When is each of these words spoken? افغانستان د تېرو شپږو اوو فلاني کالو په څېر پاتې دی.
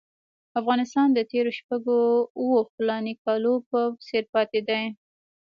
افغانستان 0.59 1.07
د 1.13 1.19
تېرو 1.31 1.51
شپږو 1.59 1.99
اوو 2.39 2.59
فلاني 2.73 3.13
کالو 3.23 3.53
په 3.69 3.79
څېر 4.05 4.23
پاتې 4.33 4.59
دی. 4.67 4.83